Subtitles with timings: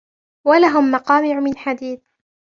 [0.47, 2.01] وَلَهُمْ مَقَامِعُ مِنْ حَدِيدٍ